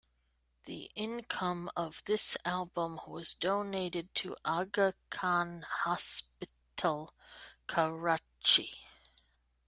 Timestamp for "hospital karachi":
5.61-8.73